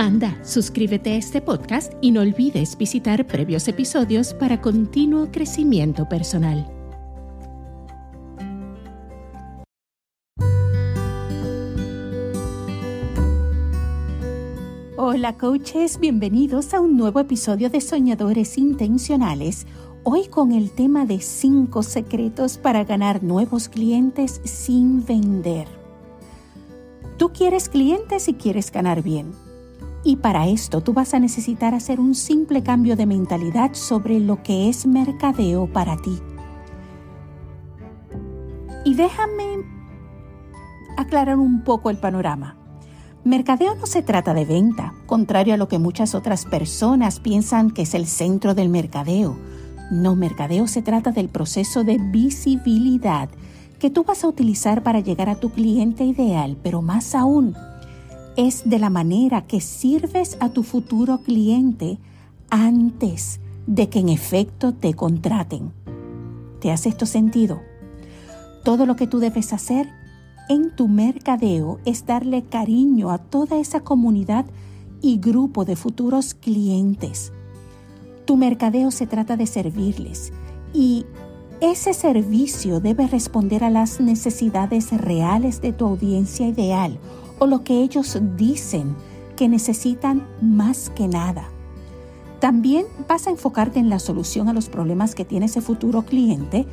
Anda, 0.00 0.42
suscríbete 0.42 1.12
a 1.12 1.16
este 1.16 1.42
podcast 1.42 1.92
y 2.00 2.10
no 2.10 2.22
olvides 2.22 2.78
visitar 2.78 3.26
previos 3.26 3.68
episodios 3.68 4.32
para 4.32 4.62
continuo 4.62 5.30
crecimiento 5.30 6.08
personal. 6.08 6.66
Hola 14.96 15.36
coaches, 15.36 16.00
bienvenidos 16.00 16.72
a 16.72 16.80
un 16.80 16.96
nuevo 16.96 17.20
episodio 17.20 17.68
de 17.68 17.82
Soñadores 17.82 18.56
Intencionales, 18.56 19.66
hoy 20.02 20.28
con 20.28 20.52
el 20.52 20.70
tema 20.70 21.04
de 21.04 21.20
5 21.20 21.82
secretos 21.82 22.56
para 22.56 22.84
ganar 22.84 23.22
nuevos 23.22 23.68
clientes 23.68 24.40
sin 24.44 25.04
vender. 25.04 25.68
Tú 27.18 27.34
quieres 27.34 27.68
clientes 27.68 28.28
y 28.28 28.32
quieres 28.32 28.72
ganar 28.72 29.02
bien 29.02 29.49
y 30.02 30.16
para 30.16 30.48
esto 30.48 30.80
tú 30.80 30.92
vas 30.92 31.14
a 31.14 31.18
necesitar 31.18 31.74
hacer 31.74 32.00
un 32.00 32.14
simple 32.14 32.62
cambio 32.62 32.96
de 32.96 33.06
mentalidad 33.06 33.74
sobre 33.74 34.18
lo 34.18 34.42
que 34.42 34.68
es 34.68 34.86
mercadeo 34.86 35.66
para 35.66 35.96
ti. 35.96 36.18
Y 38.84 38.94
déjame 38.94 39.64
aclarar 40.96 41.36
un 41.36 41.62
poco 41.62 41.90
el 41.90 41.98
panorama. 41.98 42.56
Mercadeo 43.24 43.74
no 43.74 43.84
se 43.84 44.02
trata 44.02 44.32
de 44.32 44.46
venta, 44.46 44.94
contrario 45.06 45.52
a 45.52 45.58
lo 45.58 45.68
que 45.68 45.78
muchas 45.78 46.14
otras 46.14 46.46
personas 46.46 47.20
piensan 47.20 47.70
que 47.70 47.82
es 47.82 47.92
el 47.92 48.06
centro 48.06 48.54
del 48.54 48.70
mercadeo. 48.70 49.36
No, 49.90 50.16
mercadeo 50.16 50.66
se 50.66 50.80
trata 50.80 51.10
del 51.10 51.28
proceso 51.28 51.84
de 51.84 51.98
visibilidad 51.98 53.28
que 53.78 53.90
tú 53.90 54.04
vas 54.04 54.24
a 54.24 54.28
utilizar 54.28 54.82
para 54.82 55.00
llegar 55.00 55.28
a 55.28 55.34
tu 55.34 55.50
cliente 55.50 56.04
ideal, 56.04 56.56
pero 56.62 56.80
más 56.80 57.14
aún, 57.14 57.54
es 58.36 58.68
de 58.68 58.78
la 58.78 58.90
manera 58.90 59.46
que 59.46 59.60
sirves 59.60 60.36
a 60.40 60.50
tu 60.50 60.62
futuro 60.62 61.18
cliente 61.18 61.98
antes 62.50 63.40
de 63.66 63.88
que 63.88 64.00
en 64.00 64.08
efecto 64.08 64.72
te 64.72 64.94
contraten. 64.94 65.72
¿Te 66.60 66.70
hace 66.70 66.88
esto 66.88 67.06
sentido? 67.06 67.60
Todo 68.64 68.86
lo 68.86 68.96
que 68.96 69.06
tú 69.06 69.18
debes 69.18 69.52
hacer 69.52 69.88
en 70.48 70.74
tu 70.74 70.88
mercadeo 70.88 71.78
es 71.84 72.06
darle 72.06 72.42
cariño 72.42 73.10
a 73.10 73.18
toda 73.18 73.58
esa 73.58 73.80
comunidad 73.80 74.46
y 75.00 75.18
grupo 75.18 75.64
de 75.64 75.76
futuros 75.76 76.34
clientes. 76.34 77.32
Tu 78.26 78.36
mercadeo 78.36 78.90
se 78.90 79.06
trata 79.06 79.36
de 79.36 79.46
servirles 79.46 80.32
y 80.74 81.06
ese 81.60 81.94
servicio 81.94 82.80
debe 82.80 83.06
responder 83.06 83.64
a 83.64 83.70
las 83.70 84.00
necesidades 84.00 84.92
reales 84.92 85.60
de 85.60 85.72
tu 85.72 85.86
audiencia 85.86 86.46
ideal 86.46 86.98
o 87.40 87.46
lo 87.46 87.64
que 87.64 87.82
ellos 87.82 88.16
dicen 88.36 88.94
que 89.34 89.48
necesitan 89.48 90.28
más 90.40 90.90
que 90.90 91.08
nada. 91.08 91.48
También 92.38 92.86
vas 93.08 93.26
a 93.26 93.30
enfocarte 93.30 93.80
en 93.80 93.88
la 93.88 93.98
solución 93.98 94.48
a 94.48 94.52
los 94.52 94.68
problemas 94.68 95.14
que 95.14 95.24
tiene 95.24 95.46
ese 95.46 95.62
futuro 95.62 96.02
cliente 96.02 96.66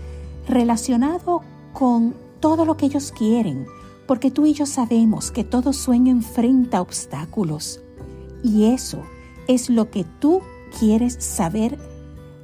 relacionado 0.47 1.41
con 1.73 2.13
todo 2.41 2.65
lo 2.65 2.77
que 2.77 2.85
ellos 2.85 3.11
quieren, 3.17 3.65
porque 4.05 4.29
tú 4.29 4.45
y 4.45 4.53
yo 4.53 4.65
sabemos 4.65 5.31
que 5.31 5.43
todo 5.43 5.73
sueño 5.73 6.11
enfrenta 6.11 6.81
obstáculos. 6.81 7.81
Y 8.43 8.65
eso 8.65 8.99
es 9.47 9.69
lo 9.69 9.89
que 9.89 10.03
tú 10.19 10.41
quieres 10.77 11.17
saber 11.19 11.77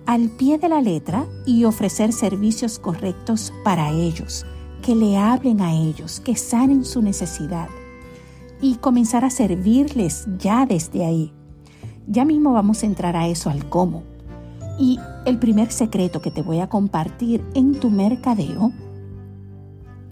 al 0.06 0.30
pie 0.30 0.58
de 0.58 0.70
la 0.70 0.82
letra 0.82 1.26
y 1.46 1.66
ofrecer 1.66 2.14
servicios 2.14 2.80
correctos 2.80 3.54
para 3.66 3.92
ellos, 3.92 4.46
que 4.82 4.96
le 4.96 5.18
hablen 5.18 5.60
a 5.62 5.74
ellos, 5.74 6.22
que 6.22 6.36
sanen 6.38 6.86
su 6.86 7.02
necesidad 7.02 7.68
y 8.64 8.76
comenzar 8.76 9.26
a 9.26 9.30
servirles 9.30 10.26
ya 10.40 10.66
desde 10.66 11.04
ahí. 11.04 11.34
Ya 12.08 12.24
mismo 12.24 12.54
vamos 12.54 12.82
a 12.82 12.86
entrar 12.86 13.18
a 13.18 13.28
eso, 13.28 13.50
al 13.50 13.68
cómo. 13.68 14.04
Y 14.80 15.02
el 15.26 15.38
primer 15.38 15.70
secreto 15.70 16.22
que 16.22 16.32
te 16.32 16.42
voy 16.42 16.62
a 16.62 16.70
compartir 16.70 17.44
en 17.56 17.78
tu 17.78 17.90
mercadeo 17.90 18.72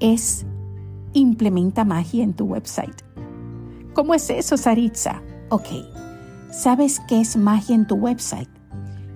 es 0.01 0.45
implementa 1.13 1.85
magia 1.85 2.25
en 2.25 2.33
tu 2.33 2.43
website. 2.43 3.01
¿Cómo 3.93 4.13
es 4.13 4.29
eso, 4.29 4.57
Saritza? 4.57 5.21
Ok, 5.47 5.67
¿sabes 6.51 6.99
qué 7.07 7.21
es 7.21 7.37
magia 7.37 7.73
en 7.73 7.87
tu 7.87 7.95
website? 7.95 8.49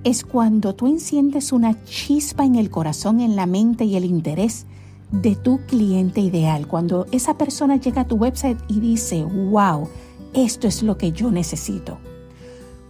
Es 0.05 0.23
cuando 0.23 0.75
tú 0.75 0.87
enciendes 0.87 1.51
una 1.51 1.83
chispa 1.83 2.45
en 2.45 2.55
el 2.55 2.69
corazón, 2.69 3.19
en 3.19 3.35
la 3.35 3.47
mente 3.47 3.83
y 3.83 3.97
el 3.97 4.05
interés 4.05 4.65
de 5.11 5.35
tu 5.35 5.59
cliente 5.65 6.21
ideal. 6.21 6.67
Cuando 6.67 7.05
esa 7.11 7.37
persona 7.37 7.77
llega 7.77 8.01
a 8.01 8.07
tu 8.07 8.15
website 8.15 8.59
y 8.67 8.79
dice, 8.79 9.23
wow, 9.23 9.87
esto 10.33 10.67
es 10.67 10.83
lo 10.83 10.97
que 10.97 11.11
yo 11.11 11.31
necesito. 11.31 11.97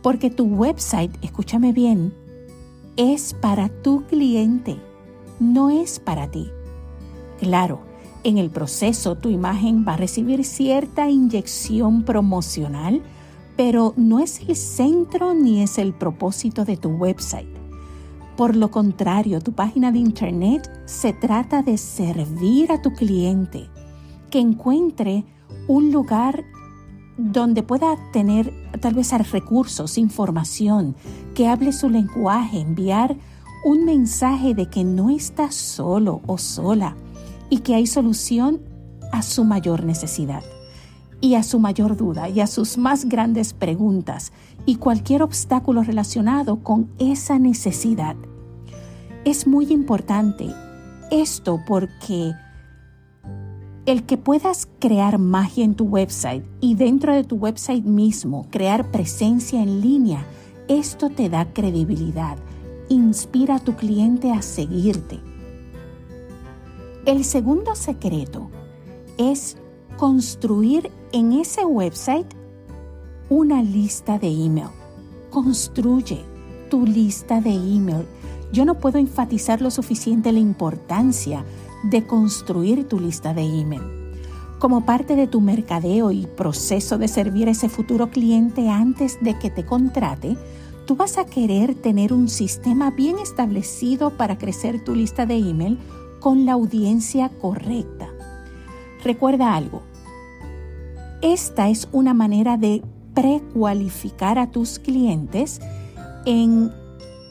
Porque 0.02 0.30
tu 0.30 0.46
website, 0.46 1.12
escúchame 1.22 1.74
bien, 1.74 2.14
es 2.98 3.34
para 3.34 3.70
tu 3.70 4.06
cliente, 4.06 4.78
no 5.40 5.70
es 5.70 6.00
para 6.00 6.30
ti. 6.30 6.50
Claro, 7.40 7.82
en 8.24 8.38
el 8.38 8.50
proceso 8.50 9.16
tu 9.16 9.30
imagen 9.30 9.86
va 9.88 9.94
a 9.94 9.98
recibir 9.98 10.44
cierta 10.46 11.10
inyección 11.10 12.04
promocional, 12.04 13.02
pero 13.56 13.94
no 13.98 14.20
es 14.20 14.42
el 14.48 14.56
centro 14.56 15.34
ni 15.34 15.62
es 15.62 15.78
el 15.78 15.94
propósito 15.94 16.66
de 16.66 16.78
tu 16.78 16.90
website. 16.90 17.55
Por 18.38 18.56
lo 18.56 18.70
contrario, 18.70 19.40
tu 19.40 19.54
página 19.54 19.92
de 19.92 20.00
internet 20.00 20.70
se 20.86 21.14
trata 21.14 21.62
de 21.62 21.78
servir 21.78 22.72
a 22.72 22.82
tu 22.82 22.92
cliente, 22.92 23.70
que 24.30 24.40
encuentre 24.40 25.24
un 25.68 25.92
lugar 25.92 26.44
donde 27.18 27.64
pueda 27.64 27.96
tener 28.12 28.54
tal 28.82 28.94
vez 28.94 29.12
recursos, 29.32 29.98
información, 29.98 30.96
que 31.34 31.48
hable 31.48 31.72
su 31.72 31.90
lenguaje, 31.90 32.60
enviar 32.60 33.16
un 33.64 33.86
mensaje 33.86 34.54
de 34.54 34.70
que 34.70 34.84
no 34.84 35.10
está 35.10 35.52
solo 35.52 36.22
o 36.28 36.38
sola 36.38 36.96
y 37.50 37.60
que 37.60 37.74
hay 37.74 37.88
solución 37.88 38.62
a 39.14 39.22
su 39.22 39.46
mayor 39.46 39.86
necesidad 39.86 40.44
y 41.26 41.34
a 41.34 41.42
su 41.42 41.60
mayor 41.60 41.98
duda 41.98 42.30
y 42.30 42.40
a 42.40 42.46
sus 42.46 42.78
más 42.78 43.06
grandes 43.06 43.54
preguntas 43.54 44.32
y 44.68 44.76
cualquier 44.76 45.24
obstáculo 45.24 45.82
relacionado 45.82 46.58
con 46.58 46.88
esa 47.00 47.40
necesidad. 47.40 48.16
Es 49.24 49.48
muy 49.48 49.74
importante 49.74 50.54
esto 51.10 51.60
porque 51.66 52.34
el 53.88 54.04
que 54.04 54.18
puedas 54.18 54.70
crear 54.78 55.18
magia 55.18 55.66
en 55.66 55.74
tu 55.74 55.86
website 55.86 56.46
y 56.62 56.76
dentro 56.76 57.16
de 57.16 57.24
tu 57.24 57.38
website 57.38 57.86
mismo 57.86 58.46
crear 58.52 58.92
presencia 58.92 59.64
en 59.64 59.82
línea, 59.82 60.28
esto 60.68 61.10
te 61.10 61.28
da 61.28 61.52
credibilidad, 61.54 62.38
inspira 62.88 63.56
a 63.56 63.60
tu 63.60 63.76
cliente 63.76 64.32
a 64.32 64.44
seguirte. 64.44 65.20
El 67.08 67.24
segundo 67.24 67.74
secreto 67.74 68.52
es 69.18 69.58
construir 69.98 70.92
en 71.14 71.32
ese 71.32 71.64
website 71.64 72.28
una 73.30 73.62
lista 73.64 74.20
de 74.20 74.28
email. 74.28 74.68
Construye 75.30 76.22
tu 76.70 76.86
lista 76.86 77.40
de 77.40 77.52
email. 77.52 78.06
Yo 78.52 78.66
no 78.66 78.76
puedo 78.76 78.98
enfatizar 78.98 79.62
lo 79.62 79.72
suficiente 79.72 80.34
la 80.34 80.40
importancia 80.40 81.46
de 81.84 82.06
construir 82.06 82.88
tu 82.90 83.00
lista 83.00 83.34
de 83.34 83.44
email. 83.44 83.84
Como 84.60 84.86
parte 84.86 85.16
de 85.16 85.28
tu 85.28 85.40
mercadeo 85.40 86.12
y 86.12 86.26
proceso 86.26 86.98
de 86.98 87.08
servir 87.08 87.48
a 87.48 87.52
ese 87.52 87.70
futuro 87.70 88.10
cliente 88.10 88.70
antes 88.70 89.18
de 89.22 89.40
que 89.40 89.50
te 89.50 89.66
contrate, 89.66 90.38
tú 90.86 90.98
vas 90.98 91.18
a 91.18 91.26
querer 91.26 91.74
tener 91.74 92.12
un 92.12 92.28
sistema 92.28 92.92
bien 92.92 93.18
establecido 93.20 94.12
para 94.18 94.38
crecer 94.38 94.84
tu 94.84 94.94
lista 94.94 95.26
de 95.26 95.38
email 95.38 95.80
con 96.20 96.46
la 96.46 96.54
audiencia 96.54 97.30
correcta. 97.30 98.15
Recuerda 99.06 99.54
algo, 99.54 99.84
esta 101.22 101.70
es 101.70 101.88
una 101.92 102.16
manera 102.16 102.58
de 102.58 102.84
precualificar 103.14 104.40
a 104.40 104.50
tus 104.50 104.80
clientes 104.80 105.62
en 106.26 106.72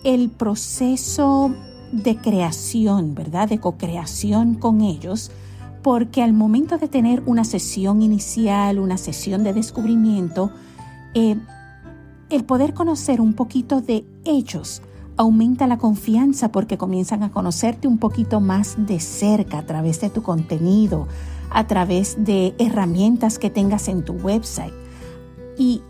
el 0.05 0.31
proceso 0.31 1.53
de 1.91 2.17
creación, 2.17 3.17
¿verdad? 3.17 3.49
De 3.49 3.59
co-creación 3.59 4.55
con 4.55 4.83
ellos, 4.83 5.33
porque 5.83 6.23
al 6.23 6.33
momento 6.33 6.79
de 6.79 6.87
tener 6.87 7.25
una 7.27 7.43
sesión 7.43 8.03
inicial, 8.03 8.79
una 8.79 8.97
sesión 8.97 9.43
de 9.43 9.53
descubrimiento, 9.53 10.53
eh, 11.15 11.37
el 12.31 12.45
poder 12.45 12.75
conocer 12.75 13.21
un 13.21 13.35
poquito 13.35 13.81
de 13.81 14.07
ellos 14.25 14.81
aumenta 15.17 15.67
la 15.67 15.79
confianza 15.79 16.53
porque 16.53 16.79
comienzan 16.79 17.25
a 17.25 17.33
conocerte 17.33 17.89
un 17.89 17.99
poquito 17.99 18.41
más 18.41 18.77
de 18.79 19.01
cerca 19.01 19.59
a 19.59 19.67
través 19.67 20.01
de 20.01 20.11
tu 20.11 20.23
contenido, 20.23 21.09
a 21.51 21.67
través 21.67 22.25
de 22.25 22.55
herramientas 22.59 23.39
que 23.39 23.51
tengas 23.51 23.89
en 23.89 24.05
tu 24.05 24.15
website. 24.15 24.75
Y 25.57 25.83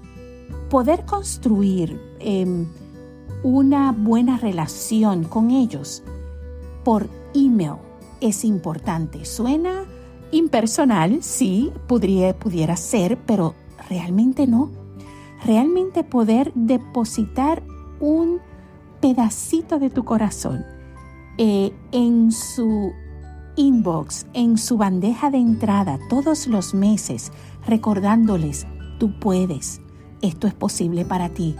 poder 0.70 1.04
construir 1.04 2.00
em, 2.20 2.66
una 3.42 3.92
buena 3.92 4.38
relación 4.38 5.24
con 5.24 5.50
ellos 5.50 6.02
por 6.84 7.08
email 7.34 7.76
es 8.20 8.44
importante. 8.44 9.24
Suena 9.24 9.84
impersonal, 10.30 11.22
sí, 11.22 11.72
podría, 11.86 12.36
pudiera 12.38 12.76
ser, 12.76 13.18
pero 13.26 13.54
realmente 13.88 14.46
no. 14.46 14.70
Realmente 15.44 16.04
poder 16.04 16.52
depositar 16.54 17.62
un 18.00 18.40
pedacito 19.00 19.78
de 19.78 19.90
tu 19.90 20.04
corazón 20.04 20.64
eh, 21.36 21.72
en 21.92 22.32
su 22.32 22.92
inbox, 23.56 24.26
en 24.32 24.58
su 24.58 24.76
bandeja 24.76 25.30
de 25.30 25.38
entrada 25.38 25.98
todos 26.08 26.46
los 26.46 26.74
meses, 26.74 27.32
recordándoles, 27.66 28.66
tú 28.98 29.18
puedes, 29.18 29.80
esto 30.22 30.46
es 30.46 30.54
posible 30.54 31.04
para 31.04 31.28
ti. 31.28 31.56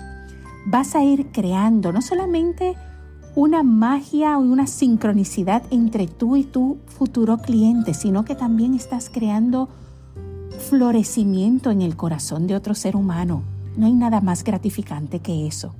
Vas 0.67 0.94
a 0.94 1.02
ir 1.02 1.31
creando 1.32 1.93
no 1.93 2.00
solamente 2.00 2.75
una 3.35 3.62
magia 3.62 4.38
o 4.38 4.41
una 4.41 4.67
sincronicidad 4.67 5.62
entre 5.70 6.06
tú 6.06 6.37
y 6.37 6.44
tu 6.44 6.79
futuro 6.87 7.38
cliente, 7.38 7.94
sino 7.94 8.25
que 8.25 8.35
también 8.35 8.75
estás 8.75 9.11
creando 9.11 9.69
florecimiento 10.69 11.70
en 11.70 11.82
el 11.82 11.96
corazón 11.96 12.46
de 12.46 12.55
otro 12.55 12.75
ser 12.75 12.96
humano. 12.96 13.43
No 13.76 13.87
hay 13.87 13.93
nada 13.93 14.20
más 14.20 14.44
gratificante 14.44 15.19
que 15.19 15.46
eso. 15.46 15.75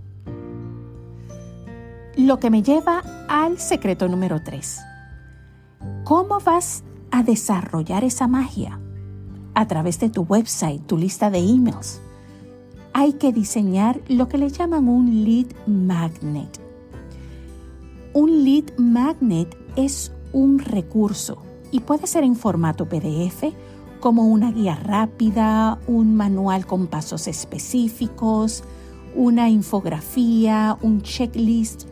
Lo 2.17 2.39
que 2.39 2.51
me 2.51 2.63
lleva 2.63 3.03
al 3.29 3.59
secreto 3.59 4.09
número 4.09 4.43
3. 4.43 4.81
¿Cómo 6.05 6.39
vas 6.39 6.85
a 7.11 7.23
desarrollar 7.23 8.05
esa 8.05 8.29
magia? 8.29 8.79
A 9.55 9.67
través 9.67 9.99
de 10.01 10.11
tu 10.11 10.23
website, 10.23 10.87
tu 10.87 10.99
lista 10.99 11.31
de 11.31 11.39
emails. 11.39 12.03
Hay 12.93 13.15
que 13.15 13.33
diseñar 13.33 14.03
lo 14.09 14.29
que 14.29 14.37
le 14.37 14.51
llaman 14.51 14.87
un 14.87 15.25
lead 15.25 15.47
magnet. 15.67 16.61
Un 18.13 18.45
lead 18.45 18.77
magnet 18.77 19.57
es 19.77 20.13
un 20.35 20.59
recurso 20.59 21.39
y 21.71 21.81
puede 21.81 22.07
ser 22.07 22.23
en 22.23 22.37
formato 22.37 22.87
PDF, 22.87 23.55
como 23.99 24.27
una 24.27 24.53
guía 24.53 24.77
rápida, 24.77 25.79
un 25.87 26.15
manual 26.15 26.67
con 26.67 26.87
pasos 26.87 27.27
específicos, 27.29 28.63
una 29.17 29.49
infografía, 29.49 30.77
un 30.83 31.01
checklist 31.01 31.85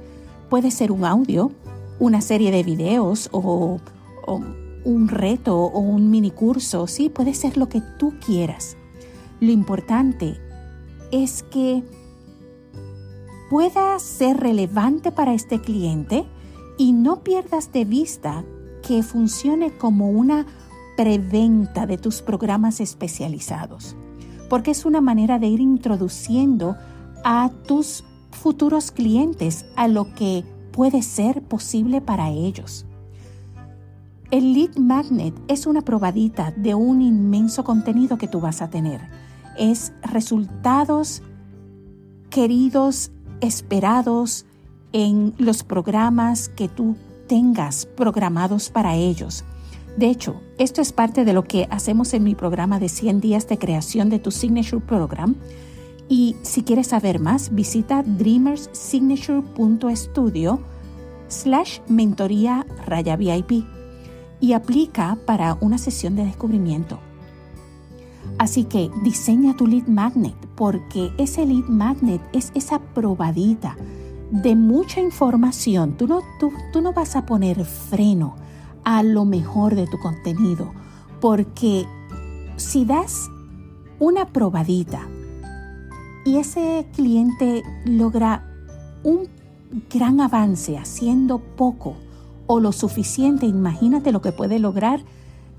Puede 0.51 0.71
ser 0.71 0.93
un 0.93 1.07
audio, 1.07 1.51
una 1.99 2.21
serie 2.21 2.51
de 2.51 2.63
videos 2.63 3.31
o, 3.33 3.81
un 4.27 5.09
reto 5.09 5.57
o 5.57 5.81
un 5.81 6.11
mini 6.11 6.31
curso, 6.31 6.87
sí, 6.87 7.09
puede 7.09 7.35
ser 7.35 7.57
lo 7.57 7.69
que 7.69 7.83
tú 7.99 8.15
quieras. 8.25 8.77
Lo 9.41 9.51
importante 9.51 10.37
es 11.11 11.43
que 11.45 11.83
pueda 13.51 13.99
ser 13.99 14.39
relevante 14.39 15.13
para 15.13 15.35
este 15.35 15.61
cliente 15.61 16.25
y 16.79 16.93
no 16.93 17.23
pierdas 17.23 17.73
de 17.73 17.85
vista 17.85 18.45
que 18.83 19.03
funcione 19.03 19.77
como 19.77 20.11
una 20.11 20.47
preventa 20.97 21.87
de 21.87 21.99
tus 21.99 22.23
programas 22.23 22.81
especializados, 22.81 23.97
porque 24.49 24.71
es 24.71 24.85
una 24.85 25.01
manera 25.01 25.39
de 25.39 25.49
ir 25.49 25.61
introduciendo 25.61 26.77
a 27.25 27.51
tus 27.67 28.05
futuros 28.31 28.91
clientes 28.91 29.67
a 29.77 29.87
lo 29.89 30.15
que 30.15 30.45
puede 30.73 31.03
ser 31.03 31.43
posible 31.43 32.01
para 32.01 32.31
ellos. 32.31 32.87
El 34.33 34.53
lead 34.55 34.77
magnet 34.77 35.35
es 35.47 35.67
una 35.67 35.83
probadita 35.83 36.53
de 36.57 36.75
un 36.75 37.03
inmenso 37.03 37.63
contenido 37.65 38.17
que 38.17 38.29
tú 38.29 38.41
vas 38.41 38.63
a 38.63 38.71
tener. 38.71 39.03
Es 39.59 39.93
resultados 40.01 41.23
queridos, 42.31 43.11
esperados 43.43 44.47
en 44.95 45.35
los 45.37 45.65
programas 45.65 46.49
que 46.49 46.69
tú 46.69 46.97
tengas 47.29 47.85
programados 47.85 48.71
para 48.71 48.97
ellos. 48.97 49.45
De 49.99 50.07
hecho, 50.07 50.41
esto 50.57 50.81
es 50.81 50.95
parte 50.95 51.27
de 51.27 51.35
lo 51.35 51.45
que 51.45 51.69
hacemos 51.71 52.15
en 52.15 52.25
mi 52.25 52.35
programa 52.35 52.81
de 52.81 52.89
100 52.89 53.21
días 53.21 53.47
de 53.49 53.59
creación 53.59 54.09
de 54.09 54.19
tu 54.19 54.31
Signature 54.31 54.81
Program, 54.81 55.35
y 56.09 56.37
si 56.41 56.63
quieres 56.63 56.87
saber 56.87 57.21
más, 57.21 57.55
visita 57.55 58.03
dreamerssignature.studio 58.03 60.59
slash 61.29 61.81
mentoría 61.87 62.65
raya 62.87 63.17
VIP 63.17 63.82
y 64.43 64.55
aplica 64.55 65.17
para 65.25 65.57
una 65.61 65.79
sesión 65.79 66.17
de 66.17 66.25
descubrimiento. 66.25 66.99
Así 68.39 68.65
que 68.65 68.91
diseña 69.05 69.57
tu 69.57 69.69
lead 69.69 69.87
magnet 69.87 70.35
porque 70.57 71.13
ese 71.17 71.47
lead 71.47 71.69
magnet 71.69 72.21
es 72.33 72.51
esa 72.57 72.81
probadita 72.81 73.77
de 74.33 74.57
mucha 74.57 75.01
información. 75.01 75.97
Tú 75.97 76.09
no, 76.09 76.23
tú, 76.41 76.53
tú 76.73 76.81
no 76.83 76.93
vas 76.93 77.15
a 77.15 77.25
poner 77.25 77.65
freno 77.65 78.35
a 78.83 79.05
lo 79.05 79.25
mejor 79.25 79.77
de 79.77 79.87
tu 79.87 79.99
contenido 80.01 80.73
porque 81.21 81.87
si 82.57 82.85
das 82.85 83.31
una 84.01 84.27
probadita 84.27 85.07
y 86.25 86.39
ese 86.39 86.89
cliente 86.97 87.63
logra 87.85 88.45
un 89.05 89.29
gran 89.89 90.21
avance 90.21 90.77
haciendo 90.79 91.39
poco 91.39 91.95
o 92.53 92.61
lo 92.61 92.73
suficiente, 92.73 93.47
imagínate 93.47 94.13
lo 94.13 94.21
que 94.21 94.33
puede 94.33 94.59
lograr 94.59 95.01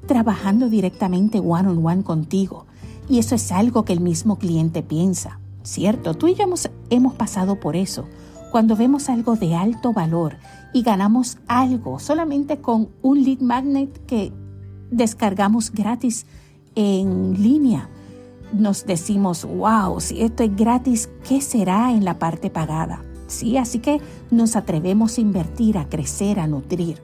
trabajando 0.06 0.70
directamente 0.70 1.40
one 1.40 1.70
on 1.70 1.86
one 1.86 2.04
contigo. 2.04 2.66
Y 3.10 3.20
eso 3.20 3.36
es 3.36 3.52
algo 3.52 3.84
que 3.84 3.94
el 3.94 4.00
mismo 4.00 4.38
cliente 4.38 4.84
piensa, 4.84 5.40
¿cierto? 5.64 6.14
Tú 6.14 6.28
y 6.28 6.36
yo 6.36 6.44
hemos, 6.44 6.70
hemos 6.90 7.16
pasado 7.16 7.60
por 7.60 7.76
eso. 7.76 8.06
Cuando 8.52 8.76
vemos 8.76 9.10
algo 9.10 9.36
de 9.36 9.56
alto 9.56 9.92
valor 9.94 10.36
y 10.74 10.84
ganamos 10.84 11.38
algo 11.48 12.00
solamente 12.00 12.60
con 12.60 12.90
un 13.02 13.24
lead 13.24 13.40
magnet 13.40 14.06
que 14.06 14.32
descargamos 14.92 15.72
gratis 15.72 16.28
en 16.76 17.42
línea 17.42 17.90
nos 18.54 18.86
decimos, 18.86 19.46
wow, 19.46 20.00
si 20.00 20.22
esto 20.22 20.44
es 20.44 20.56
gratis, 20.56 21.10
¿qué 21.28 21.42
será 21.42 21.92
en 21.92 22.06
la 22.06 22.20
parte 22.20 22.50
pagada? 22.50 23.04
Sí, 23.34 23.58
así 23.58 23.80
que 23.80 24.00
nos 24.30 24.56
atrevemos 24.56 25.18
a 25.18 25.22
invertir, 25.22 25.80
a 25.80 25.90
crecer, 25.90 26.40
a 26.40 26.46
nutrir. 26.46 27.00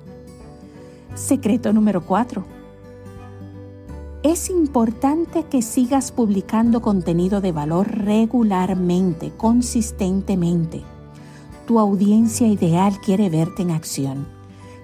Secreto 1.16 1.74
número 1.74 2.06
4. 2.06 2.46
Es 4.22 4.52
importante 4.52 5.46
que 5.50 5.64
sigas 5.64 6.12
publicando 6.12 6.84
contenido 6.84 7.42
de 7.42 7.52
valor 7.52 7.90
regularmente, 7.90 9.32
consistentemente. 9.36 10.84
Tu 11.66 11.80
audiencia 11.80 12.48
ideal 12.48 13.00
quiere 13.04 13.32
verte 13.32 13.64
en 13.64 13.72
acción. 13.72 14.28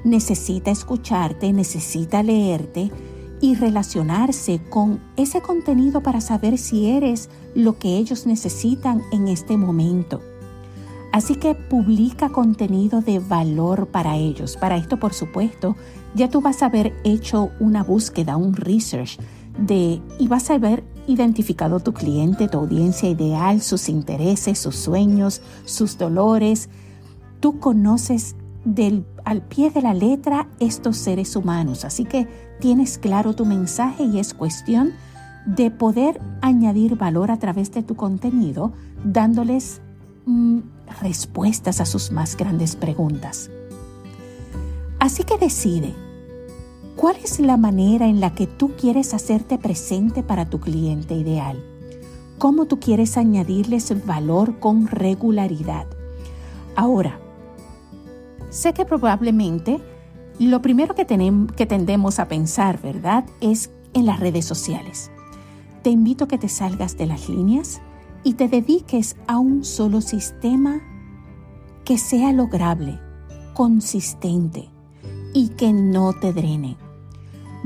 Necesita 0.04 0.72
escucharte, 0.72 1.54
necesita 1.54 2.24
leerte 2.24 2.92
y 3.40 3.54
relacionarse 3.54 4.62
con 4.68 5.00
ese 5.16 5.42
contenido 5.42 6.02
para 6.02 6.22
saber 6.22 6.58
si 6.58 6.88
eres 6.90 7.30
lo 7.54 7.78
que 7.78 7.98
ellos 7.98 8.26
necesitan 8.26 9.04
en 9.12 9.28
este 9.28 9.58
momento. 9.58 10.22
Así 11.16 11.36
que 11.36 11.56
publica 11.56 12.28
contenido 12.28 13.00
de 13.00 13.20
valor 13.20 13.88
para 13.88 14.18
ellos. 14.18 14.58
Para 14.58 14.76
esto, 14.76 15.00
por 15.00 15.14
supuesto, 15.14 15.78
ya 16.14 16.30
tú 16.30 16.42
vas 16.42 16.62
a 16.62 16.66
haber 16.66 16.94
hecho 17.06 17.52
una 17.62 17.86
búsqueda, 17.86 18.36
un 18.36 18.54
research 18.54 19.18
de 19.58 20.02
y 20.20 20.28
vas 20.28 20.50
a 20.50 20.56
haber 20.56 20.84
identificado 21.08 21.80
tu 21.80 21.94
cliente, 21.94 22.50
tu 22.50 22.58
audiencia 22.58 23.08
ideal, 23.08 23.62
sus 23.62 23.88
intereses, 23.88 24.60
sus 24.60 24.76
sueños, 24.76 25.42
sus 25.64 25.98
dolores. 25.98 26.68
Tú 27.40 27.62
conoces 27.62 28.36
al 29.24 29.42
pie 29.42 29.70
de 29.70 29.82
la 29.82 29.94
letra 29.94 30.50
estos 30.60 30.98
seres 30.98 31.38
humanos. 31.38 31.86
Así 31.86 32.04
que 32.04 32.28
tienes 32.60 32.98
claro 32.98 33.34
tu 33.34 33.46
mensaje 33.46 34.04
y 34.04 34.20
es 34.20 34.34
cuestión 34.34 34.92
de 35.46 35.72
poder 35.72 36.20
añadir 36.42 36.98
valor 36.98 37.32
a 37.32 37.40
través 37.40 37.72
de 37.72 37.84
tu 37.84 37.96
contenido, 37.96 38.74
dándoles 39.06 39.80
mm, 40.26 40.75
respuestas 41.02 41.82
a 41.82 41.86
sus 41.86 42.12
más 42.12 42.38
grandes 42.38 42.76
preguntas. 42.76 43.50
Así 45.00 45.24
que 45.24 45.38
decide, 45.38 45.94
¿cuál 46.96 47.16
es 47.24 47.40
la 47.40 47.58
manera 47.58 48.08
en 48.08 48.20
la 48.20 48.34
que 48.34 48.48
tú 48.48 48.72
quieres 48.76 49.14
hacerte 49.14 49.58
presente 49.58 50.24
para 50.24 50.50
tu 50.50 50.60
cliente 50.60 51.14
ideal? 51.14 51.64
¿Cómo 52.38 52.66
tú 52.66 52.80
quieres 52.80 53.18
añadirles 53.18 54.06
valor 54.06 54.60
con 54.60 54.88
regularidad? 54.88 55.86
Ahora, 56.76 57.20
sé 58.50 58.74
que 58.74 58.86
probablemente 58.86 59.80
lo 60.40 60.62
primero 60.62 60.96
que, 60.96 61.06
tenemos, 61.06 61.52
que 61.54 61.66
tendemos 61.66 62.20
a 62.20 62.28
pensar, 62.28 62.82
¿verdad?, 62.82 63.26
es 63.40 63.72
en 63.94 64.06
las 64.06 64.20
redes 64.20 64.46
sociales. 64.46 65.12
Te 65.82 65.90
invito 65.90 66.26
a 66.26 66.28
que 66.28 66.38
te 66.38 66.50
salgas 66.50 66.98
de 66.98 67.06
las 67.06 67.30
líneas 67.30 67.82
y 68.26 68.34
te 68.34 68.50
dediques 68.50 69.16
a 69.28 69.38
un 69.38 69.64
solo 69.64 70.02
sistema 70.02 70.82
que 71.86 72.00
sea 72.00 72.34
lograble, 72.34 73.00
consistente 73.54 74.68
y 75.32 75.50
que 75.50 75.72
no 75.72 76.12
te 76.14 76.34
drene. 76.34 76.76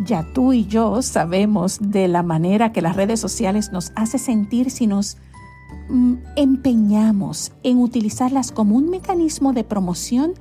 Ya 0.06 0.28
tú 0.34 0.52
y 0.52 0.66
yo 0.66 1.02
sabemos 1.02 1.80
de 1.82 2.10
la 2.10 2.24
manera 2.24 2.74
que 2.74 2.82
las 2.82 2.98
redes 2.98 3.22
sociales 3.22 3.72
nos 3.72 3.94
hace 3.96 4.18
sentir 4.18 4.70
si 4.70 4.86
nos 4.86 5.18
mm, 5.90 6.16
empeñamos 6.36 7.54
en 7.64 7.80
utilizarlas 7.80 8.52
como 8.52 8.76
un 8.76 8.90
mecanismo 8.90 9.54
de 9.54 9.64
promoción 9.64 10.34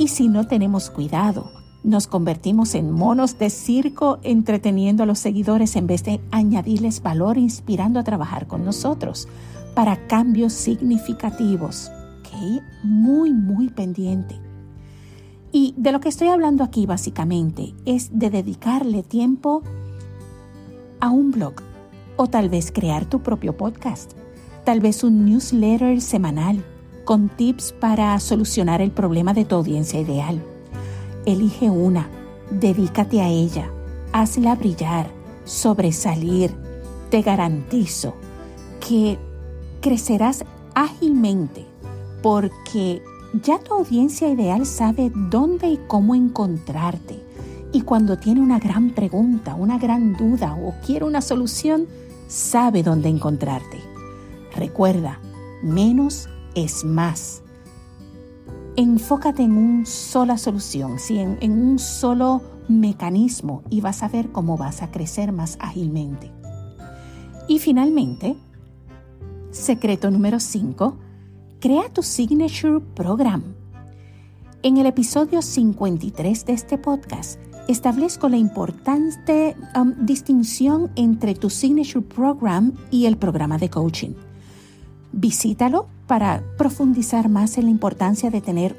y 0.00 0.08
si 0.08 0.26
no 0.26 0.48
tenemos 0.48 0.90
cuidado, 0.90 1.48
nos 1.84 2.06
convertimos 2.06 2.74
en 2.74 2.90
monos 2.90 3.38
de 3.38 3.50
circo 3.50 4.18
entreteniendo 4.22 5.02
a 5.02 5.06
los 5.06 5.18
seguidores 5.18 5.76
en 5.76 5.86
vez 5.86 6.02
de 6.02 6.20
añadirles 6.30 7.02
valor 7.02 7.36
inspirando 7.36 8.00
a 8.00 8.04
trabajar 8.04 8.46
con 8.46 8.64
nosotros 8.64 9.28
para 9.74 10.06
cambios 10.06 10.54
significativos. 10.54 11.90
¿Ok? 12.20 12.62
Muy, 12.82 13.32
muy 13.32 13.68
pendiente. 13.68 14.40
Y 15.52 15.74
de 15.76 15.92
lo 15.92 16.00
que 16.00 16.08
estoy 16.08 16.28
hablando 16.28 16.64
aquí 16.64 16.86
básicamente 16.86 17.74
es 17.84 18.18
de 18.18 18.30
dedicarle 18.30 19.02
tiempo 19.02 19.62
a 21.00 21.10
un 21.10 21.30
blog 21.30 21.54
o 22.16 22.26
tal 22.28 22.48
vez 22.48 22.72
crear 22.72 23.04
tu 23.04 23.22
propio 23.22 23.56
podcast, 23.56 24.12
tal 24.64 24.80
vez 24.80 25.04
un 25.04 25.26
newsletter 25.26 26.00
semanal 26.00 26.64
con 27.04 27.28
tips 27.28 27.72
para 27.72 28.18
solucionar 28.20 28.80
el 28.80 28.90
problema 28.90 29.34
de 29.34 29.44
tu 29.44 29.56
audiencia 29.56 30.00
ideal. 30.00 30.42
Elige 31.26 31.70
una, 31.70 32.08
dedícate 32.50 33.20
a 33.20 33.28
ella, 33.28 33.70
hazla 34.12 34.54
brillar, 34.54 35.10
sobresalir. 35.44 36.54
Te 37.10 37.22
garantizo 37.22 38.14
que 38.86 39.18
crecerás 39.80 40.44
ágilmente 40.74 41.66
porque 42.22 43.02
ya 43.42 43.58
tu 43.58 43.74
audiencia 43.74 44.28
ideal 44.28 44.66
sabe 44.66 45.10
dónde 45.14 45.68
y 45.68 45.80
cómo 45.86 46.14
encontrarte. 46.14 47.22
Y 47.72 47.82
cuando 47.82 48.18
tiene 48.18 48.40
una 48.40 48.58
gran 48.58 48.90
pregunta, 48.90 49.54
una 49.54 49.78
gran 49.78 50.16
duda 50.16 50.54
o 50.54 50.74
quiere 50.86 51.04
una 51.04 51.20
solución, 51.20 51.86
sabe 52.28 52.82
dónde 52.82 53.08
encontrarte. 53.08 53.80
Recuerda, 54.54 55.20
menos 55.62 56.28
es 56.54 56.84
más. 56.84 57.43
Enfócate 58.76 59.42
en 59.42 59.52
una 59.52 59.86
sola 59.86 60.36
solución, 60.36 60.96
en, 61.10 61.38
en 61.40 61.52
un 61.52 61.78
solo 61.78 62.42
mecanismo 62.68 63.62
y 63.70 63.80
vas 63.80 64.02
a 64.02 64.08
ver 64.08 64.32
cómo 64.32 64.56
vas 64.56 64.82
a 64.82 64.90
crecer 64.90 65.30
más 65.30 65.56
ágilmente. 65.60 66.32
Y 67.46 67.60
finalmente, 67.60 68.36
secreto 69.50 70.10
número 70.10 70.40
5, 70.40 70.96
Crea 71.60 71.88
tu 71.88 72.02
Signature 72.02 72.80
Program. 72.94 73.42
En 74.62 74.78
el 74.78 74.86
episodio 74.86 75.40
53 75.40 76.44
de 76.46 76.52
este 76.52 76.76
podcast, 76.76 77.38
establezco 77.68 78.28
la 78.28 78.38
importante 78.38 79.56
um, 79.76 79.94
distinción 80.04 80.90
entre 80.96 81.34
tu 81.34 81.48
Signature 81.48 82.04
Program 82.04 82.72
y 82.90 83.06
el 83.06 83.16
programa 83.18 83.56
de 83.58 83.70
coaching. 83.70 84.14
Visítalo 85.12 85.93
para 86.06 86.42
profundizar 86.56 87.28
más 87.28 87.58
en 87.58 87.64
la 87.64 87.70
importancia 87.70 88.30
de 88.30 88.40
tener 88.40 88.76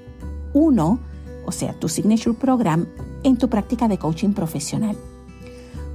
uno, 0.53 0.99
o 1.45 1.51
sea, 1.51 1.73
tu 1.73 1.89
Signature 1.89 2.35
Program, 2.35 2.87
en 3.23 3.37
tu 3.37 3.49
práctica 3.49 3.87
de 3.87 3.97
coaching 3.97 4.33
profesional. 4.33 4.95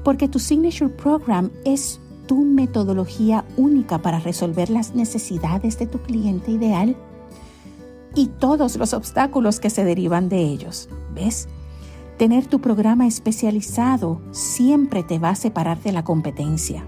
Porque 0.04 0.28
tu 0.28 0.38
Signature 0.38 0.90
Program 0.90 1.50
es 1.64 2.00
tu 2.26 2.44
metodología 2.44 3.44
única 3.56 3.98
para 3.98 4.20
resolver 4.20 4.70
las 4.70 4.94
necesidades 4.94 5.78
de 5.78 5.86
tu 5.86 5.98
cliente 5.98 6.50
ideal 6.50 6.96
y 8.14 8.26
todos 8.26 8.76
los 8.76 8.92
obstáculos 8.92 9.60
que 9.60 9.70
se 9.70 9.84
derivan 9.84 10.28
de 10.28 10.40
ellos. 10.42 10.88
¿Ves? 11.14 11.48
Tener 12.18 12.46
tu 12.46 12.60
programa 12.60 13.06
especializado 13.06 14.20
siempre 14.30 15.02
te 15.02 15.18
va 15.18 15.30
a 15.30 15.34
separar 15.34 15.82
de 15.82 15.92
la 15.92 16.04
competencia 16.04 16.84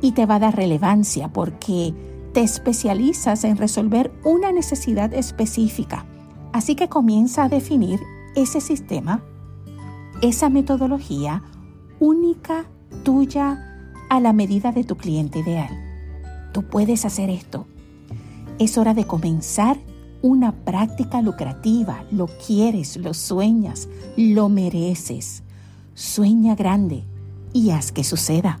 y 0.00 0.12
te 0.12 0.26
va 0.26 0.36
a 0.36 0.40
dar 0.40 0.56
relevancia 0.56 1.28
porque 1.28 1.94
te 2.32 2.42
especializas 2.42 3.44
en 3.44 3.56
resolver 3.56 4.12
una 4.24 4.52
necesidad 4.52 5.12
específica. 5.14 6.06
Así 6.52 6.74
que 6.74 6.88
comienza 6.88 7.44
a 7.44 7.48
definir 7.48 8.00
ese 8.34 8.60
sistema, 8.60 9.22
esa 10.22 10.48
metodología 10.48 11.42
única, 11.98 12.64
tuya, 13.04 13.66
a 14.08 14.20
la 14.20 14.32
medida 14.32 14.72
de 14.72 14.82
tu 14.84 14.96
cliente 14.96 15.38
ideal. 15.38 15.70
Tú 16.52 16.64
puedes 16.64 17.04
hacer 17.04 17.30
esto. 17.30 17.66
Es 18.58 18.76
hora 18.76 18.92
de 18.92 19.06
comenzar 19.06 19.78
una 20.22 20.52
práctica 20.52 21.22
lucrativa. 21.22 22.04
Lo 22.10 22.26
quieres, 22.26 22.96
lo 22.96 23.14
sueñas, 23.14 23.88
lo 24.16 24.48
mereces. 24.48 25.44
Sueña 25.94 26.56
grande 26.56 27.04
y 27.52 27.70
haz 27.70 27.92
que 27.92 28.02
suceda. 28.02 28.60